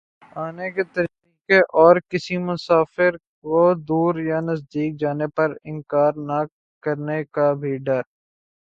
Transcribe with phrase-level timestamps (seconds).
[0.35, 6.39] آنے کے طریقے اور کسی مسافر کودور یا نزدیک جانے پر انکار نہ
[6.83, 8.01] کرنے کا بھی در